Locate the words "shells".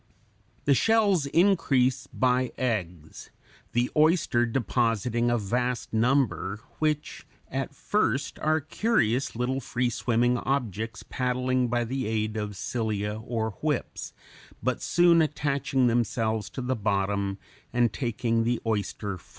0.73-1.27